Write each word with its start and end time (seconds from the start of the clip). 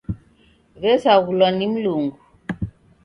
W'esaghulwa 0.81 1.47
ni 1.57 1.67
Mlungu. 1.73 2.17